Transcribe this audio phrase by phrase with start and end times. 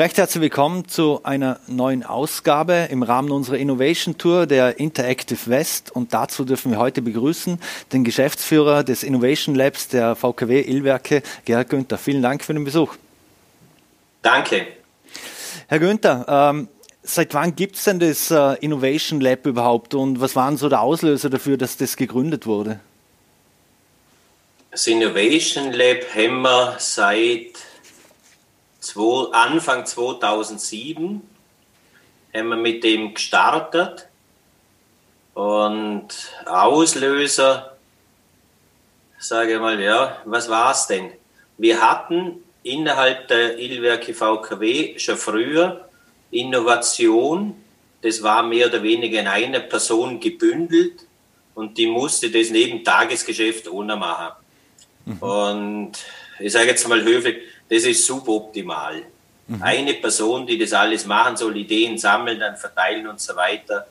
[0.00, 5.94] Recht herzlich willkommen zu einer neuen Ausgabe im Rahmen unserer Innovation Tour der Interactive West.
[5.94, 7.60] Und dazu dürfen wir heute begrüßen
[7.92, 11.98] den Geschäftsführer des Innovation Labs der VKW Illwerke, Gerhard Günther.
[11.98, 12.94] Vielen Dank für den Besuch.
[14.22, 14.68] Danke.
[15.68, 16.68] Herr Günther, ähm,
[17.02, 20.80] seit wann gibt es denn das äh, Innovation Lab überhaupt und was waren so der
[20.80, 22.80] Auslöser dafür, dass das gegründet wurde?
[24.70, 27.69] Das Innovation Lab haben wir seit
[28.80, 31.22] zwei, Anfang 2007
[32.34, 34.08] haben wir mit dem gestartet
[35.34, 36.08] und
[36.46, 37.76] Auslöser,
[39.18, 41.10] sage ich mal, ja, was war es denn?
[41.58, 45.88] Wir hatten innerhalb der Illwerke VKW schon früher
[46.30, 47.54] Innovation,
[48.02, 51.06] das war mehr oder weniger in einer Person gebündelt
[51.54, 54.32] und die musste das neben Tagesgeschäft ohne machen.
[55.04, 55.18] Mhm.
[55.18, 55.92] Und
[56.38, 57.38] ich sage jetzt mal höflich,
[57.70, 59.02] das ist suboptimal.
[59.46, 59.62] Mhm.
[59.62, 63.86] Eine Person, die das alles machen soll, Ideen sammeln, dann verteilen und so weiter,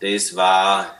[0.00, 0.94] das war,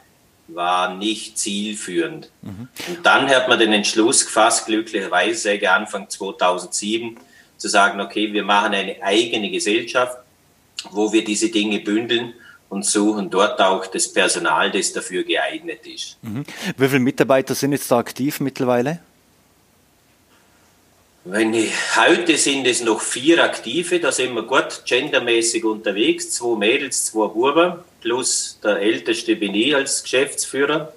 [0.48, 2.30] war nicht zielführend.
[2.42, 2.68] Mhm.
[2.88, 7.18] Und dann hat man den Entschluss gefasst, glücklicherweise Anfang 2007,
[7.58, 10.18] zu sagen, okay, wir machen eine eigene Gesellschaft,
[10.90, 12.34] wo wir diese Dinge bündeln
[12.68, 16.18] und suchen dort auch das Personal, das dafür geeignet ist.
[16.22, 16.44] Mhm.
[16.76, 19.00] Wie viele Mitarbeiter sind jetzt da aktiv mittlerweile?
[21.28, 26.30] Wenn ich, heute sind es noch vier Aktive, da sind wir gut gendermäßig unterwegs.
[26.30, 30.92] Zwei Mädels, zwei Buben, plus der älteste bin ich als Geschäftsführer.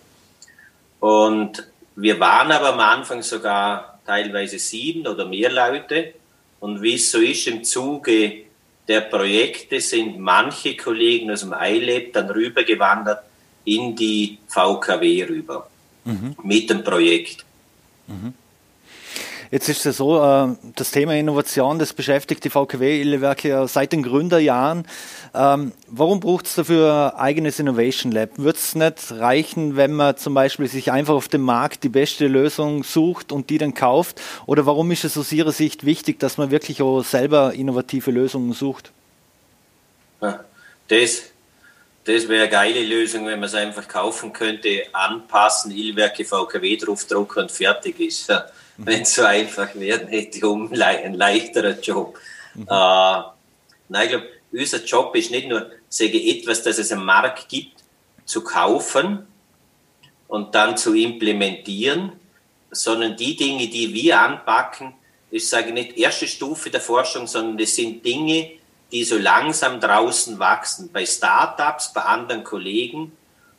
[0.99, 6.13] Und wir waren aber am Anfang sogar teilweise sieben oder mehr Leute.
[6.59, 8.43] Und wie es so ist, im Zuge
[8.87, 13.23] der Projekte sind manche Kollegen aus dem iLab dann rübergewandert
[13.65, 15.67] in die VKW rüber
[16.05, 16.35] mhm.
[16.43, 17.45] mit dem Projekt.
[18.05, 18.35] Mhm.
[19.51, 24.03] Jetzt ist es so, äh, das Thema Innovation, das beschäftigt die VKW-Werke ja seit den
[24.03, 24.85] Gründerjahren.
[25.33, 28.37] Ähm, warum braucht es dafür eigenes Innovation Lab?
[28.37, 32.27] Wird es nicht reichen, wenn man zum Beispiel sich einfach auf dem Markt die beste
[32.27, 34.21] Lösung sucht und die dann kauft?
[34.45, 38.53] Oder warum ist es aus Ihrer Sicht wichtig, dass man wirklich auch selber innovative Lösungen
[38.53, 38.91] sucht?
[40.89, 41.28] Das,
[42.09, 47.43] das wäre eine geile Lösung, wenn man es einfach kaufen könnte, anpassen, Illwerke, VKW draufdrucken
[47.43, 48.31] und fertig ist
[48.77, 52.17] wenn es so einfach wäre, hätte ich um ein leichterer Job.
[52.55, 52.63] Mhm.
[52.63, 53.21] Äh,
[53.89, 57.83] nein, ich glaube, unser Job ist nicht nur, sage etwas, das es am Markt gibt,
[58.25, 59.27] zu kaufen
[60.27, 62.13] und dann zu implementieren,
[62.71, 64.93] sondern die Dinge, die wir anpacken,
[65.31, 68.51] ich sage nicht erste Stufe der Forschung, sondern das sind Dinge,
[68.91, 73.11] die so langsam draußen wachsen, bei Startups, bei anderen Kollegen.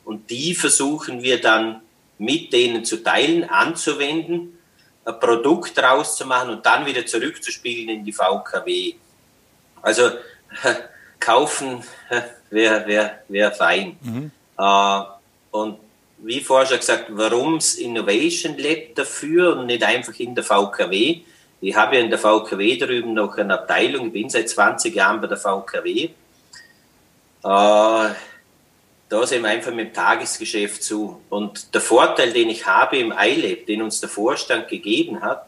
[0.04, 1.80] Und die versuchen wir dann
[2.18, 4.58] mit denen zu teilen, anzuwenden
[5.04, 8.94] ein Produkt rauszumachen und dann wieder zurückzuspielen in die VKW.
[9.82, 10.10] Also
[11.20, 11.82] kaufen
[12.50, 13.96] wäre wär, wär fein.
[14.02, 14.30] Mhm.
[14.58, 15.00] Äh,
[15.50, 15.78] und
[16.18, 21.20] wie vorher schon gesagt, warum das Innovation Lab dafür und nicht einfach in der VKW?
[21.62, 25.20] Ich habe ja in der VKW drüben noch eine Abteilung, ich bin seit 20 Jahren
[25.20, 26.04] bei der VKW.
[26.04, 26.10] Äh,
[27.42, 31.20] da sind wir einfach mit dem Tagesgeschäft zu.
[31.28, 35.46] Und der Vorteil, den ich habe im iLab, den uns der Vorstand gegeben hat,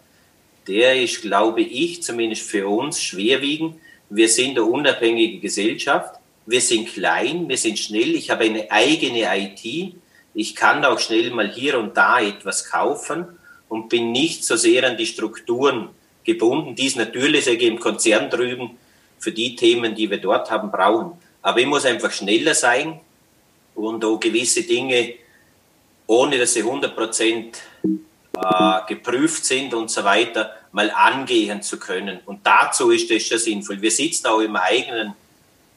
[0.66, 3.76] der ist, glaube ich, zumindest für uns schwerwiegend.
[4.10, 6.16] Wir sind eine unabhängige Gesellschaft.
[6.44, 8.14] Wir sind klein, wir sind schnell.
[8.14, 9.94] Ich habe eine eigene IT.
[10.34, 13.26] Ich kann auch schnell mal hier und da etwas kaufen
[13.68, 15.88] und bin nicht so sehr an die Strukturen
[16.24, 18.78] gebunden, die es natürlich im Konzern drüben
[19.18, 21.12] für die Themen, die wir dort haben, brauchen.
[21.42, 23.00] Aber ich muss einfach schneller sein
[23.74, 25.14] und auch gewisse Dinge,
[26.06, 32.20] ohne dass sie 100 Prozent äh, geprüft sind und so weiter, mal angehen zu können.
[32.26, 33.80] Und dazu ist das schon sinnvoll.
[33.80, 35.14] Wir sitzen auch im eigenen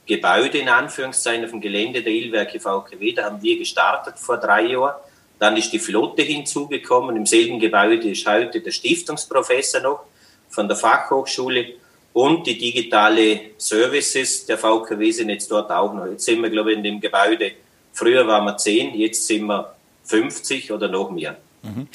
[0.06, 3.14] Gebäude, in Anführungszeichen, auf dem Gelände der Illwerke VKW.
[3.14, 4.96] Da haben wir gestartet vor drei Jahren.
[5.40, 7.16] Dann ist die Flotte hinzugekommen.
[7.16, 10.06] Im selben Gebäude ist heute der Stiftungsprofessor noch
[10.56, 11.74] von der Fachhochschule
[12.14, 16.08] und die digitale Services der VKW sind jetzt dort auch noch.
[16.08, 17.52] Jetzt sind wir, glaube ich, in dem Gebäude
[17.96, 19.74] Früher waren wir 10, jetzt sind wir
[20.04, 21.38] 50 oder noch mehr.
[21.64, 21.88] Mhm.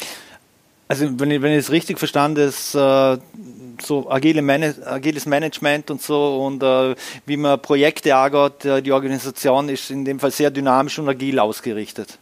[0.88, 3.18] Also wenn ich, wenn ich es richtig verstanden ist, äh,
[3.80, 6.96] so agile Man agiles Management und so und äh,
[7.26, 11.38] wie man Projekte angeht, äh, die Organisation ist in dem Fall sehr dynamisch und agil
[11.38, 12.18] ausgerichtet.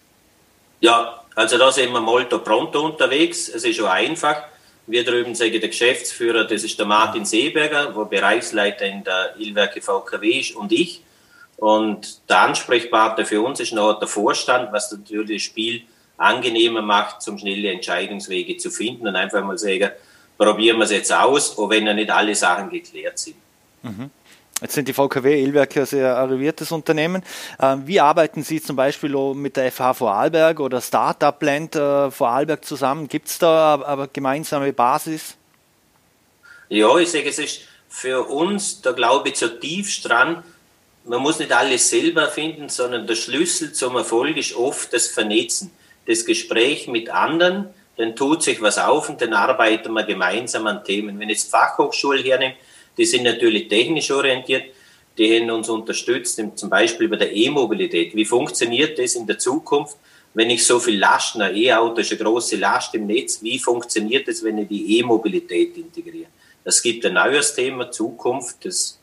[0.81, 3.49] Ja, also da sind wir molto pronto unterwegs.
[3.49, 4.43] Es ist schon einfach.
[4.89, 9.83] Wir drüben sagen der Geschäftsführer, das ist der Martin Seeberger, wo Bereichsleiter in der Illwerke
[9.83, 11.03] VKW ist und ich.
[11.59, 15.83] Und der Ansprechpartner für uns ist noch der Vorstand, was natürlich das Spiel
[16.17, 19.91] angenehmer macht, zum schnelle Entscheidungswege zu finden und einfach mal sagen,
[20.39, 23.37] probieren wir es jetzt aus, auch wenn ja nicht alle Sachen geklärt sind.
[23.83, 24.11] Mhm.
[24.61, 27.23] Jetzt sind die VKW Elwerke ein sehr arriviertes Unternehmen.
[27.61, 32.65] Ähm, wie arbeiten Sie zum Beispiel mit der FH Vorarlberg oder Startup Land äh, Vorarlberg
[32.65, 33.07] zusammen?
[33.07, 35.37] Gibt es da aber gemeinsame Basis?
[36.69, 40.43] Ja, ich sage, es ist für uns, da glaube ich zutiefst dran,
[41.05, 45.71] man muss nicht alles selber finden, sondern der Schlüssel zum Erfolg ist oft das Vernetzen,
[46.07, 50.85] das Gespräch mit anderen, dann tut sich was auf und dann arbeiten wir gemeinsam an
[50.85, 51.19] Themen.
[51.19, 52.55] Wenn ich jetzt Fachhochschule hernehme,
[52.99, 54.65] die sind natürlich technisch orientiert,
[55.17, 58.15] die haben uns unterstützt, zum Beispiel bei der E-Mobilität.
[58.15, 59.97] Wie funktioniert das in der Zukunft,
[60.35, 64.29] wenn ich so viel Last, ein E-Auto ist eine große Last im Netz, wie funktioniert
[64.29, 66.29] das, wenn ich die E-Mobilität integriere?
[66.65, 69.01] Es gibt ein neues Thema, Zukunft, das,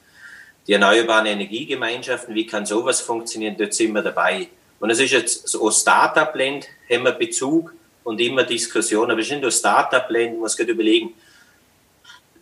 [0.68, 4.48] die erneuerbaren Energiegemeinschaften, wie kann sowas funktionieren, dort sind wir dabei.
[4.80, 9.42] Und es ist jetzt so Startup-Land, haben wir Bezug und immer Diskussion, aber es sind
[9.42, 11.14] nur Startup-Land, man muss gerade überlegen,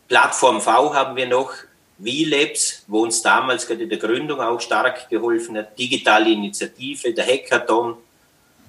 [0.08, 1.52] Plattform V haben wir noch,
[2.00, 7.26] V-Labs, wo uns damals gerade in der Gründung auch stark geholfen hat, digitale Initiative, der
[7.26, 7.96] Hackathon,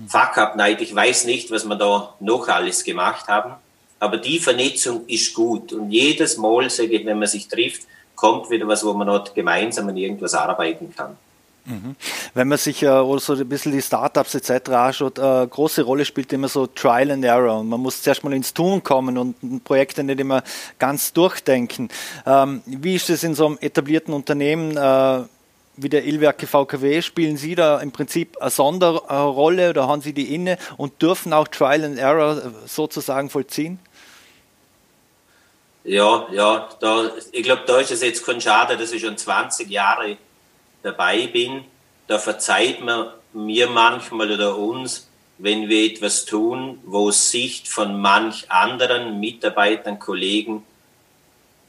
[0.06, 3.54] Fuck Up Night, ich weiß nicht, was wir da noch alles gemacht haben.
[4.00, 5.72] Aber die Vernetzung ist gut.
[5.72, 7.82] Und jedes Mal, sage ich, wenn man sich trifft,
[8.14, 11.16] kommt wieder was, wo man dort gemeinsam an irgendwas arbeiten kann.
[11.66, 11.96] Mhm.
[12.34, 14.69] Wenn man sich äh, oder so ein bisschen die Startups etc.
[14.70, 17.64] anschaut, äh, große Rolle spielt immer so Trial and Error.
[17.64, 20.43] Man muss zuerst mal ins Tun kommen und Projekte nicht immer
[20.78, 21.88] ganz durchdenken.
[22.26, 25.22] Ähm, wie ist es in so einem etablierten Unternehmen äh,
[25.76, 27.00] wie der Illwerke VKW?
[27.00, 31.49] Spielen Sie da im Prinzip eine Sonderrolle oder haben Sie die inne und dürfen auch
[31.49, 33.78] Trial and Error äh, sozusagen vollziehen?
[35.84, 39.70] Ja, ja, da, ich glaube, da ist es jetzt kein Schade, dass ich schon 20
[39.70, 40.17] Jahre
[40.84, 41.64] dabei bin.
[42.06, 45.08] Da verzeiht man mir manchmal oder uns,
[45.38, 50.62] wenn wir etwas tun, wo Sicht von manch anderen Mitarbeitern, Kollegen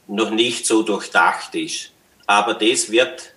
[0.06, 1.90] noch nicht so durchdacht ist.
[2.26, 3.32] Aber das wird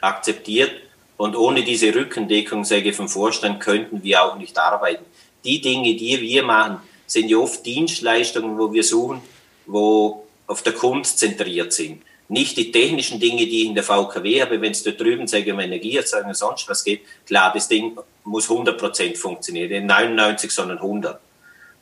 [0.00, 0.72] akzeptiert
[1.16, 5.04] und ohne diese Rückendeckung, sage ich, vom Vorstand könnten wir auch nicht arbeiten.
[5.44, 9.20] Die Dinge, die wir machen, sind ja oft Dienstleistungen, wo wir suchen,
[9.66, 12.02] wo auf der Kunde zentriert sind.
[12.32, 15.44] Nicht die technischen Dinge, die ich in der VKW habe, wenn es da drüben, sage
[15.44, 17.94] ich, um Energieerzeugung sonst was geht, klar, das Ding
[18.24, 21.20] muss 100% funktionieren, nicht 99, sondern 100.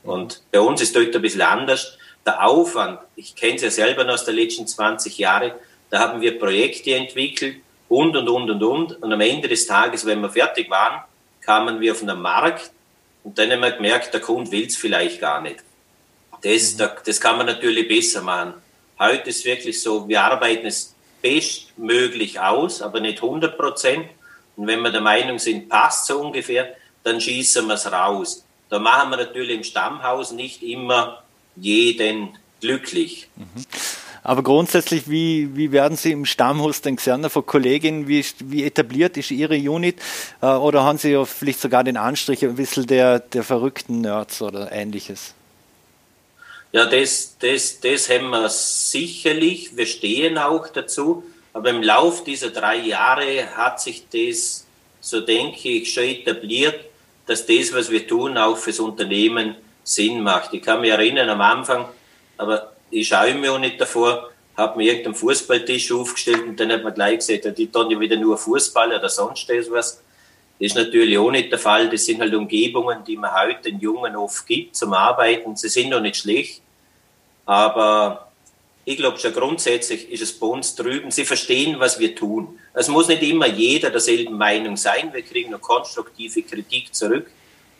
[0.02, 1.96] Und bei uns ist dort ein bisschen anders.
[2.26, 5.52] Der Aufwand, ich kenne es ja selber noch aus den letzten 20 Jahren,
[5.88, 7.58] da haben wir Projekte entwickelt
[7.88, 9.02] und, und, und, und, und.
[9.04, 11.04] Und am Ende des Tages, wenn wir fertig waren,
[11.42, 12.72] kamen wir auf den Markt
[13.22, 15.62] und dann haben wir gemerkt, der Kunde will es vielleicht gar nicht.
[16.42, 16.88] Das, mhm.
[17.06, 18.54] das kann man natürlich besser machen.
[19.00, 24.06] Heute ist wirklich so, wir arbeiten es bestmöglich aus, aber nicht 100 Prozent.
[24.56, 28.44] Und wenn wir der Meinung sind, passt so ungefähr, dann schießen wir es raus.
[28.68, 31.22] Da machen wir natürlich im Stammhaus nicht immer
[31.56, 33.28] jeden glücklich.
[33.36, 33.64] Mhm.
[34.22, 38.06] Aber grundsätzlich, wie, wie werden Sie im Stammhaus denn gesehen von Kolleginnen?
[38.06, 39.96] Wie, wie etabliert ist Ihre Unit?
[40.42, 44.42] Äh, oder haben Sie ja vielleicht sogar den Anstrich ein bisschen der, der verrückten Nerds
[44.42, 45.34] oder ähnliches?
[46.72, 49.76] Ja, das, das, das haben wir sicherlich.
[49.76, 51.24] Wir stehen auch dazu.
[51.52, 54.66] Aber im Lauf dieser drei Jahre hat sich das,
[55.00, 56.84] so denke ich, schon etabliert,
[57.26, 60.54] dass das, was wir tun, auch fürs Unternehmen Sinn macht.
[60.54, 61.86] Ich kann mich erinnern am Anfang,
[62.36, 66.84] aber ich schaue mir auch nicht davor, habe mir irgendeinen Fußballtisch aufgestellt und dann hat
[66.84, 70.02] man gleich gesagt, die tun ja wieder nur Fußball oder sonst was.
[70.60, 71.88] Das ist natürlich auch nicht der Fall.
[71.88, 75.56] Das sind halt Umgebungen, die man heute den Jungen oft gibt zum Arbeiten.
[75.56, 76.60] Sie sind noch nicht schlecht,
[77.46, 78.30] aber
[78.84, 81.10] ich glaube schon grundsätzlich ist es bei uns drüben.
[81.10, 82.58] Sie verstehen, was wir tun.
[82.74, 85.10] Es muss nicht immer jeder derselben Meinung sein.
[85.14, 87.30] Wir kriegen noch konstruktive Kritik zurück.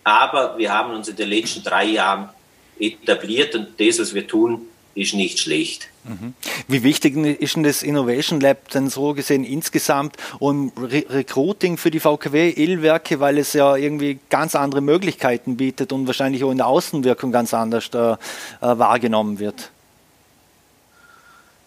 [0.03, 2.31] Aber wir haben uns in den letzten drei Jahren
[2.79, 5.89] etabliert und das, was wir tun, ist nicht schlecht.
[6.05, 6.35] Mhm.
[6.67, 11.91] Wie wichtig ist denn das Innovation Lab denn so gesehen insgesamt um Re Recruiting für
[11.91, 16.67] die VKW-Illwerke, weil es ja irgendwie ganz andere Möglichkeiten bietet und wahrscheinlich auch in der
[16.67, 18.17] Außenwirkung ganz anders äh, äh
[18.61, 19.71] wahrgenommen wird?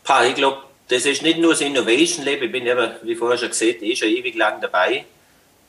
[0.04, 0.58] Pa, ich glaube,
[0.90, 3.96] das ist nicht nur das Innovation Lab, ich bin ja, wie vorher schon gesagt, eh
[3.96, 5.06] schon ewig lang dabei.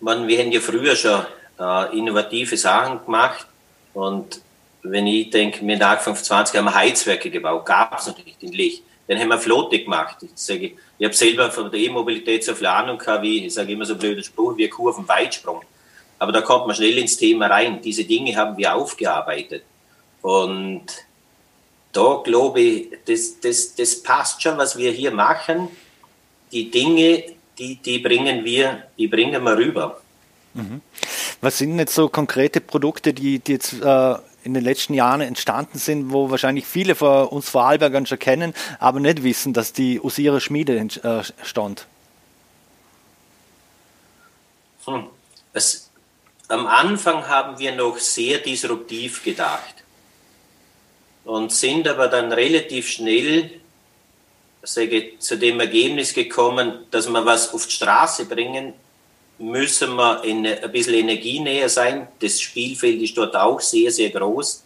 [0.00, 1.24] Man, wir haben ja früher schon
[1.60, 3.46] äh, innovative Sachen gemacht
[3.92, 4.40] und
[4.84, 8.52] wenn ich denke, wir haben angefangen vor 20 Jahren Heizwerke gebaut, gab es nicht in
[8.52, 8.82] Licht.
[9.08, 10.18] Dann haben wir Flotte gemacht.
[10.22, 13.72] Ich, sage, ich habe selber von der E-Mobilität so viel Ahnung gehabt, wie, ich sage
[13.72, 15.62] immer so blöder Spruch, wie Kurvenweitsprung.
[16.18, 17.80] Aber da kommt man schnell ins Thema rein.
[17.82, 19.64] Diese Dinge haben wir aufgearbeitet.
[20.22, 20.86] Und
[21.92, 25.68] da glaube ich, das, das, das passt schon, was wir hier machen.
[26.52, 27.24] Die Dinge,
[27.58, 30.00] die, die bringen wir, die bringen wir rüber.
[30.54, 30.80] Mhm.
[31.40, 35.78] Was sind jetzt so konkrete Produkte, die, die jetzt äh, in den letzten Jahren entstanden
[35.78, 40.18] sind, wo wahrscheinlich viele von uns Vorarlbergern schon kennen, aber nicht wissen, dass die aus
[40.18, 41.86] ihrer Schmiede entstand?
[44.84, 45.06] Hm.
[45.54, 45.90] Es,
[46.48, 49.74] am Anfang haben wir noch sehr disruptiv gedacht
[51.24, 53.50] und sind aber dann relativ schnell
[54.62, 58.74] zu dem Ergebnis gekommen, dass wir was auf die Straße bringen,
[59.38, 62.08] müssen wir in, ein bisschen energienäher sein.
[62.20, 64.64] Das Spielfeld ist dort auch sehr, sehr groß.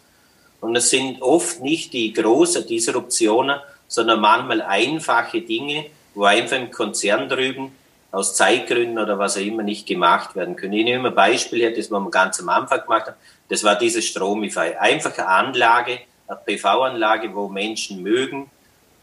[0.61, 6.71] Und es sind oft nicht die großen Disruptionen, sondern manchmal einfache Dinge, wo einfach im
[6.71, 7.71] Konzern drüben
[8.11, 10.73] aus Zeitgründen oder was auch immer nicht gemacht werden können.
[10.73, 13.17] Ich nehme ein Beispiel her, das wir ganz am Anfang gemacht haben.
[13.49, 14.75] Das war dieses Stromify.
[14.79, 18.49] Einfache Anlage, eine PV-Anlage, wo Menschen mögen,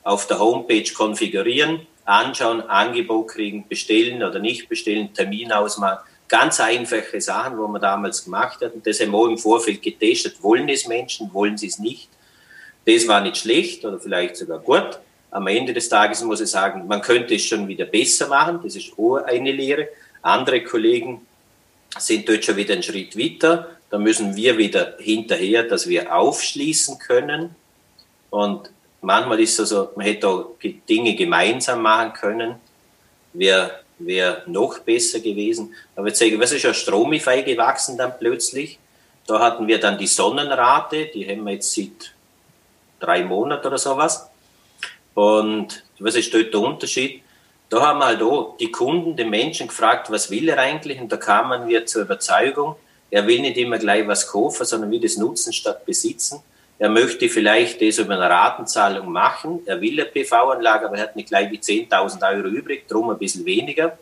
[0.03, 5.99] auf der Homepage konfigurieren, anschauen, Angebot kriegen, bestellen oder nicht bestellen, Termin ausmachen.
[6.29, 8.83] Ganz einfache Sachen, wo wir damals gemacht hatten.
[8.83, 10.43] Das haben wir im Vorfeld getestet.
[10.43, 12.09] Wollen es Menschen, wollen sie es nicht?
[12.85, 14.99] Das war nicht schlecht oder vielleicht sogar gut.
[15.31, 18.61] Am Ende des Tages muss ich sagen, man könnte es schon wieder besser machen.
[18.63, 19.89] Das ist auch eine Lehre.
[20.23, 21.27] Andere Kollegen
[21.99, 23.69] sind dort schon wieder einen Schritt weiter.
[23.91, 27.55] Da müssen wir wieder hinterher, dass wir aufschließen können.
[28.31, 28.71] Und
[29.07, 30.57] manchmal ist es so, man hätte auch
[30.89, 32.57] Dinge gemeinsam machen können,
[33.33, 35.75] wäre wär noch besser gewesen.
[35.95, 38.79] Aber jetzt sage ich, was ist ja Stromify gewachsen dann plötzlich?
[39.27, 42.13] Da hatten wir dann die Sonnenrate, die haben wir jetzt seit
[43.01, 44.29] drei Monaten oder sowas.
[45.15, 47.23] Und was ist dort der Unterschied?
[47.69, 51.01] Da haben wir halt auch die Kunden, den Menschen gefragt, was will er eigentlich?
[51.01, 52.77] Und da kamen wir zur Überzeugung,
[53.11, 56.43] er will nicht immer gleich was kaufen, sondern will das nutzen statt besitzen.
[56.79, 59.61] Er möchte vielleicht das über eine Ratenzahlung machen.
[59.65, 63.19] Er will eine PV-Anlage, aber er hat nicht gleich die 10.000 Euro übrig, darum ein
[63.19, 63.99] bisschen weniger.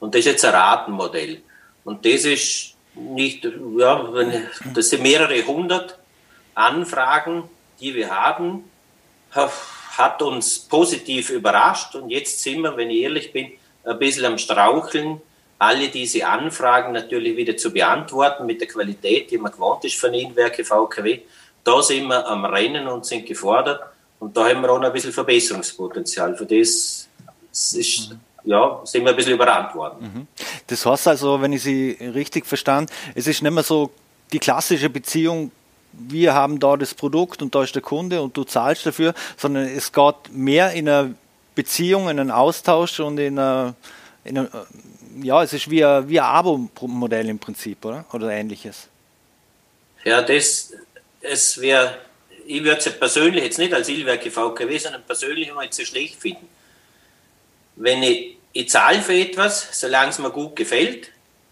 [0.00, 1.42] Und das ist jetzt ein Ratenmodell.
[1.84, 3.44] Und das ist nicht,
[3.78, 4.10] ja,
[4.74, 5.96] das sind mehrere hundert
[6.54, 7.48] Anfragen,
[7.78, 8.64] die wir haben,
[9.30, 11.94] hat uns positiv überrascht.
[11.94, 13.52] Und jetzt sind wir, wenn ich ehrlich bin,
[13.84, 15.20] ein bisschen am Straucheln,
[15.58, 20.12] alle diese Anfragen natürlich wieder zu beantworten mit der Qualität, die man gewohnt ist von
[20.12, 21.20] Inwerke VKW
[21.64, 23.80] da sind wir am Rennen und sind gefordert.
[24.18, 26.36] Und da haben wir auch noch ein bisschen Verbesserungspotenzial.
[26.36, 27.08] Für das
[27.52, 29.96] ist, ja, sind wir ein bisschen überrannt worden.
[30.00, 30.26] Mhm.
[30.66, 33.90] Das heißt also, wenn ich Sie richtig verstand, es ist nicht mehr so
[34.32, 35.50] die klassische Beziehung,
[35.92, 39.64] wir haben da das Produkt und da ist der Kunde und du zahlst dafür, sondern
[39.64, 41.10] es geht mehr in einer
[41.54, 43.74] Beziehung, in einen Austausch und in einer,
[44.24, 44.48] in einer
[45.22, 48.04] ja, es ist wie ein, wie ein Abo-Modell im Prinzip, oder?
[48.12, 48.88] Oder ähnliches.
[50.04, 50.72] Ja, das,
[51.20, 51.98] es wäre,
[52.46, 56.48] ich würde es persönlich jetzt nicht als Ilwerke VKW, sondern persönlich mal so schlecht finden.
[57.76, 61.10] Wenn ich, ich zahle für etwas, solange es mir gut gefällt,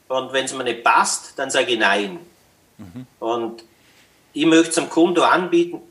[0.08, 2.18] und wenn es mir nicht passt, dann sage ich nein.
[2.78, 3.06] Mhm.
[3.18, 3.64] Und
[4.32, 5.82] ich möchte zum Kunden anbieten,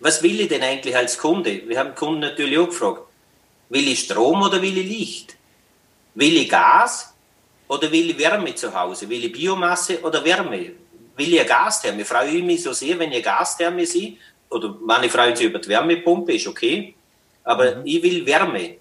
[0.00, 1.68] was will ich denn eigentlich als Kunde?
[1.68, 3.02] Wir haben Kunden natürlich auch gefragt,
[3.68, 5.36] will ich Strom oder will ich Licht?
[6.14, 7.14] Will ich Gas
[7.68, 9.08] oder will ich Wärme zu Hause?
[9.08, 10.72] Will ich Biomasse oder Wärme?
[11.20, 12.04] Will eine Gastherme.
[12.04, 14.14] Freue ich mich so sehr, wenn ich Gastherme sehe.
[14.48, 16.94] Oder meine freuen sich über die Wärmepumpe, ist okay.
[17.44, 17.82] Aber mhm.
[17.84, 18.76] ich will Wärme.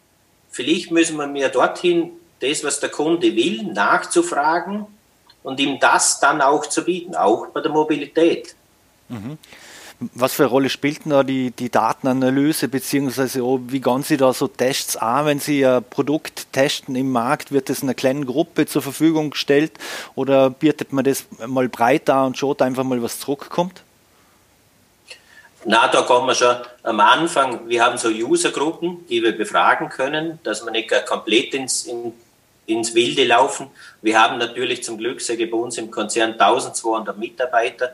[0.50, 4.88] Vielleicht müssen wir mir dorthin, das, was der Kunde will, nachzufragen
[5.43, 8.55] und ihm das dann auch zu bieten, auch bei der Mobilität.
[9.10, 9.38] Mhm.
[10.13, 14.15] Was für eine Rolle spielt denn da die, die Datenanalyse, beziehungsweise oh, wie gehen Sie
[14.15, 17.51] da so Tests an, wenn Sie ein Produkt testen im Markt?
[17.51, 19.73] Wird das einer kleinen Gruppe zur Verfügung gestellt
[20.15, 23.83] oder bietet man das mal breit an und schaut einfach mal, was zurückkommt?
[25.65, 27.67] Na, da kommen wir schon am Anfang.
[27.67, 32.13] Wir haben so Usergruppen, die wir befragen können, dass wir nicht komplett ins, in,
[32.65, 33.67] ins Wilde laufen.
[34.01, 37.93] Wir haben natürlich zum Glück, sage ich bei uns im Konzern 1200 Mitarbeiter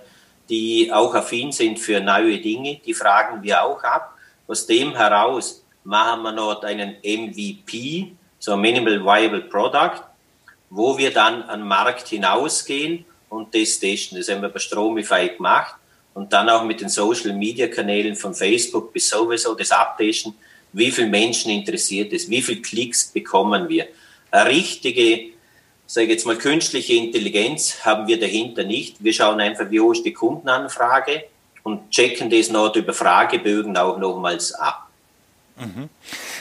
[0.50, 4.16] die auch affin sind für neue Dinge, die fragen wir auch ab.
[4.48, 10.02] Aus dem heraus machen wir noch einen MVP, so Minimal Viable Product,
[10.70, 14.18] wo wir dann an den Markt hinausgehen und das testen.
[14.18, 15.75] Das haben wir bei Stromify gemacht
[16.14, 20.36] und dann auch mit den Social Media Kanälen von Facebook bis sowieso das abtesten,
[20.74, 23.88] wie viele Menschen interessiert es, wie viele Klicks bekommen wir.
[24.32, 25.35] Eine richtige
[25.86, 29.04] sage jetzt mal, künstliche Intelligenz haben wir dahinter nicht.
[29.04, 31.25] Wir schauen einfach, wie hoch ist die Kundenanfrage
[31.63, 34.89] und checken das noch über Fragebögen auch nochmals ab.
[35.58, 35.89] Mhm.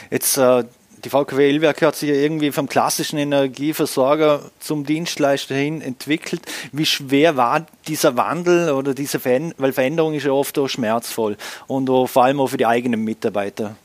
[0.09, 0.63] Jetzt äh,
[1.05, 6.41] die VKW Illwerke hat sich ja irgendwie vom klassischen Energieversorger zum Dienstleister hin entwickelt.
[6.71, 11.37] Wie schwer war dieser Wandel oder diese Veränderung, weil Veränderung ist ja oft auch schmerzvoll
[11.67, 13.75] und auch vor allem auch für die eigenen Mitarbeiter.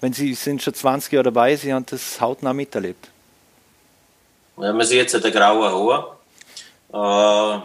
[0.00, 3.11] Wenn Sie sind schon 20 Jahre dabei, Sie haben das hautnah miterlebt.
[4.58, 6.18] Ja, man sieht jetzt der graue
[6.92, 7.58] Haar.
[7.58, 7.62] Äh,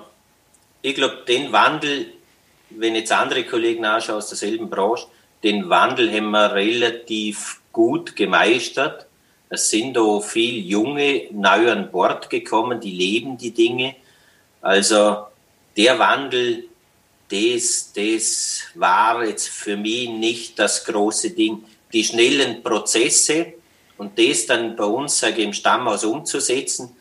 [0.81, 2.13] ich glaube, den Wandel
[2.69, 5.07] wenn jetzt andere Kollegen anschauen aus derselben Branche,
[5.43, 9.05] den Wandel haben wir relativ gut gemeistert.
[9.49, 13.95] Es sind da viel Junge neu an Bord gekommen, die leben die Dinge.
[14.61, 15.27] Also
[15.77, 16.65] der Wandel,
[17.29, 21.63] das, das war jetzt für mich nicht das große Ding.
[21.93, 23.53] Die schnellen Prozesse
[23.97, 26.95] und das dann bei uns sage ich, im Stammhaus umzusetzen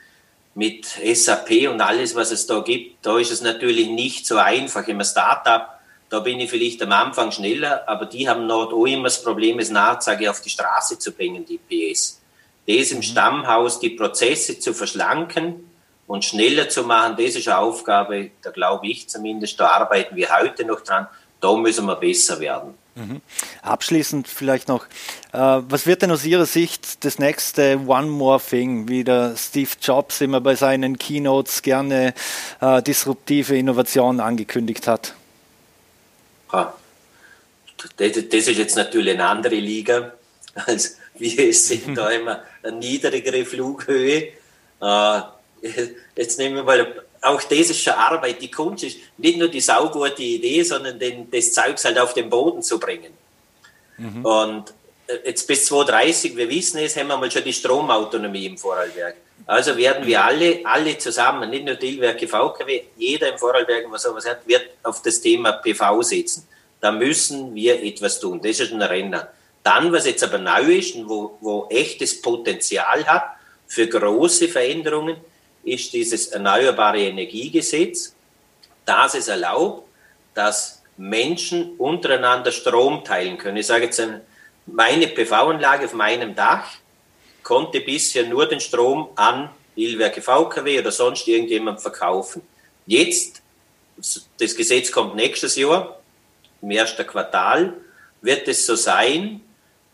[0.55, 4.88] mit SAP und alles, was es da gibt, da ist es natürlich nicht so einfach.
[4.88, 5.69] Im Startup,
[6.09, 9.59] da bin ich vielleicht am Anfang schneller, aber die haben noch auch immer das Problem,
[9.59, 12.21] es Nachzage auf die Straße zu bringen, die PS.
[12.67, 13.03] Das im mhm.
[13.03, 15.67] Stammhaus, die Prozesse zu verschlanken,
[16.07, 20.29] und schneller zu machen, das ist eine Aufgabe, da glaube ich zumindest, da arbeiten wir
[20.38, 21.09] heute noch dran,
[21.41, 22.75] da müssen wir besser werden.
[22.97, 23.21] Mhm.
[23.61, 24.87] Abschließend vielleicht noch,
[25.33, 29.69] äh, was wird denn aus Ihrer Sicht das nächste One More Thing, wie der Steve
[29.83, 32.15] Jobs immer bei seinen Keynotes gerne
[32.62, 35.15] äh, disruptive Innovationen angekündigt hat?
[36.50, 36.75] Ja,
[37.99, 40.15] das, das ist jetzt natürlich eine andere Liga,
[40.55, 44.33] als wir sind da immer eine niedrigere Flughöhe.
[44.81, 45.21] Äh,
[46.17, 48.40] jetzt nehmen wir mal, auch das ist schon Arbeit.
[48.40, 52.30] Die Kunst ist nicht nur die saugute Idee, sondern den, das Zeugs halt auf den
[52.30, 53.12] Boden zu bringen.
[53.99, 54.25] Mhm.
[54.25, 54.75] Und
[55.06, 59.16] äh, jetzt bis 2030, wir wissen es, haben wir mal schon die Stromautonomie im Vorarlberg.
[59.46, 64.02] Also werden wir alle, alle zusammen, nicht nur die Ilwerke VKW, jeder im Vorarlberg, was
[64.02, 66.49] sowas hat, wird auf das Thema PV setzen.
[66.80, 68.40] Da müssen wir etwas tun.
[68.42, 69.28] Das ist ein Renner.
[69.62, 73.25] Dann, was jetzt aber neu ist und wo, wo echtes Potenzial hat
[73.66, 75.16] für große Veränderungen,
[75.66, 78.14] ist dieses Erneuerbare Energiegesetz,
[78.85, 79.88] das es erlaubt,
[80.35, 83.56] dass Menschen untereinander Strom teilen können.
[83.56, 84.02] Ich sage jetzt,
[84.66, 86.68] meine PV-Anlage auf meinem Dach
[87.42, 92.42] konnte bisher nur den Strom an Ilwerke VKW oder sonst irgendjemand verkaufen.
[92.87, 93.42] Jetzt,
[93.96, 96.00] das Gesetz kommt nächstes Jahr,
[96.62, 97.74] im ersten Quartal,
[98.22, 99.42] wird es so sein,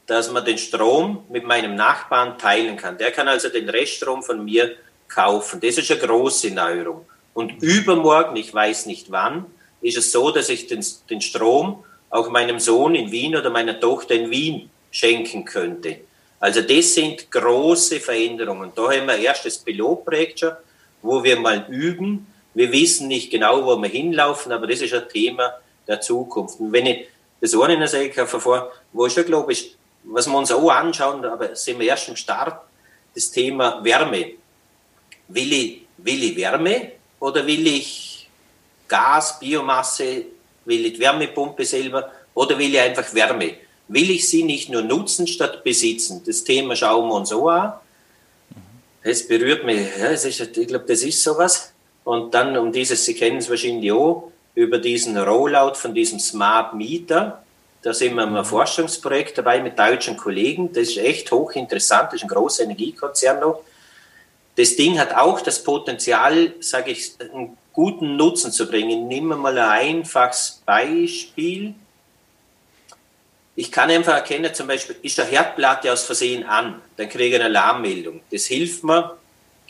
[0.07, 2.99] dass man den Strom mit meinem Nachbarn teilen kann.
[2.99, 4.77] Der kann also den Reststrom von mir
[5.15, 5.61] kaufen.
[5.61, 7.07] Das ist eine große Neuerung.
[7.35, 9.47] Und übermorgen, ich weiß nicht wann,
[9.81, 13.81] ist es so, dass ich den, den Strom auch meinem Sohn in Wien oder meiner
[13.81, 15.99] Tochter in Wien schenken könnte.
[16.39, 18.73] Also das sind große Veränderungen.
[18.75, 20.53] Da haben wir erst das Pilotprojekt schon,
[21.01, 22.27] wo wir mal üben.
[22.55, 25.55] Wir wissen nicht genau, wo wir hinlaufen, aber das ist ein Thema
[25.89, 26.61] der Zukunft.
[26.61, 27.07] Und wenn ich
[27.41, 29.55] das eine in der Säge vor, wo ich schon glaube,
[30.05, 32.61] was wir uns auch anschauen, aber sind wir erst im Start,
[33.15, 34.33] das Thema Wärme.
[35.29, 38.29] Will ich, will ich Wärme oder will ich
[38.89, 40.25] Gas, Biomasse,
[40.65, 43.55] will ich die Wärmepumpe selber oder will ich einfach Wärme?
[43.89, 46.23] Will ich sie nicht nur nutzen statt besitzen?
[46.27, 47.75] Das Thema schauen wir uns so an.
[49.03, 51.73] Es berührt mich, ja, ist, ich glaube, das ist sowas.
[52.05, 56.75] Und dann um dieses, Sie kennen es wahrscheinlich auch, über diesen Rollout von diesem Smart
[56.75, 57.43] Meter.
[57.83, 60.73] Da sind wir im Forschungsprojekt dabei mit deutschen Kollegen.
[60.73, 62.09] Das ist echt hochinteressant.
[62.09, 63.61] Das ist ein großer Energiekonzern noch.
[64.57, 69.09] Das Ding hat auch das Potenzial, sage ich, einen guten Nutzen zu bringen.
[69.09, 71.75] Nehmen wir mal ein einfaches Beispiel.
[73.55, 77.35] Ich kann einfach erkennen, zum Beispiel, ist der Herdplatte aus Versehen an, dann kriege ich
[77.35, 78.21] eine Alarmmeldung.
[78.31, 79.17] Das hilft mir,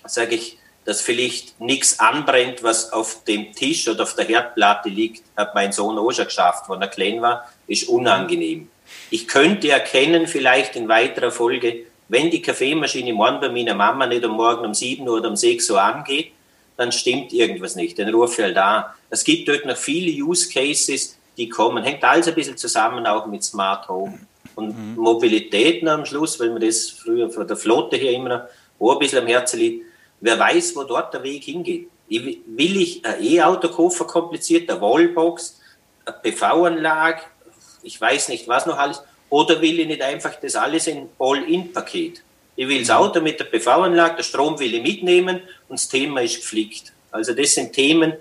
[0.04, 5.22] sage ich, dass vielleicht nichts anbrennt, was auf dem Tisch oder auf der Herdplatte liegt,
[5.36, 8.68] hat mein Sohn auch schon geschafft, wenn er klein war, ist unangenehm.
[9.10, 14.22] Ich könnte erkennen, vielleicht in weiterer Folge, wenn die Kaffeemaschine morgen bei meiner Mama nicht
[14.22, 16.33] am Morgen um 7 Uhr oder um 6 Uhr angeht,
[16.77, 17.98] dann stimmt irgendwas nicht.
[17.98, 18.94] Dann rufe ich halt da.
[19.09, 21.83] Es gibt dort noch viele Use Cases, die kommen.
[21.83, 24.18] Hängt alles ein bisschen zusammen auch mit Smart Home.
[24.57, 25.03] Und mhm.
[25.03, 28.29] Mobilität am Schluss, weil mir das früher von der Flotte hier immer
[28.79, 29.87] noch ein bisschen am Herzen liegt.
[30.20, 31.88] Wer weiß, wo dort der Weg hingeht.
[32.11, 35.59] Will ich ein E-Auto kaufen, kompliziert, eine Wallbox,
[36.05, 37.22] eine PV-Anlage,
[37.83, 42.22] ich weiß nicht was noch alles, oder will ich nicht einfach das alles in All-In-Paket?
[42.54, 42.94] Ich will das mhm.
[42.94, 45.40] Auto mit der PV-Anlage, der Strom will ich mitnehmen
[45.70, 46.92] und das Thema ist gepflegt.
[47.10, 48.12] Also das sind Themen,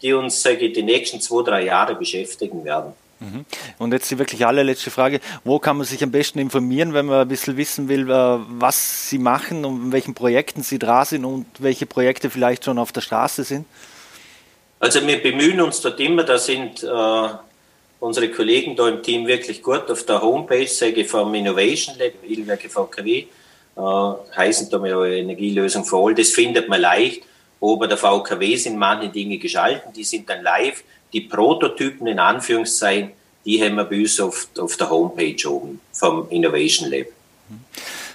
[0.00, 2.92] die uns sage ich, die nächsten zwei, drei Jahre beschäftigen werden.
[3.18, 3.44] Mhm.
[3.78, 5.18] Und jetzt die wirklich allerletzte Frage.
[5.42, 9.10] Wo kann man sich am besten informieren, wenn man ein bisschen wissen will, äh, was
[9.10, 12.92] Sie machen und in welchen Projekten Sie dran sind und welche Projekte vielleicht schon auf
[12.92, 13.66] der Straße sind?
[14.78, 17.28] Also wir bemühen uns dort immer, da sind äh,
[18.00, 22.12] unsere Kollegen da im Team wirklich gut auf der Homepage, sage ich, vom Innovation Lab,
[22.26, 23.26] Ilwerke VKW,
[23.76, 23.80] äh,
[24.36, 27.22] heißen da mal Energielösung für all, das findet man leicht.
[27.60, 30.82] Ober der VKW sind manche Dinge geschalten, die sind dann live.
[31.12, 33.12] Die Prototypen in Anführungszeichen,
[33.44, 37.06] die haben wir bei uns auf, auf der Homepage oben vom Innovation Lab.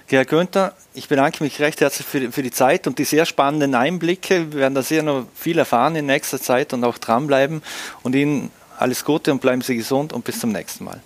[0.08, 3.76] Herr Günther, ich bedanke mich recht herzlich für, für, die Zeit und die sehr spannenden
[3.76, 4.52] Einblicke.
[4.52, 7.64] Wir werden da sehr noch viel erfahren in nächster Zeit und auch dranbleiben.
[8.04, 11.02] Und Ihnen alles Gute und bleiben Sie gesund und bis zum nächsten Mal.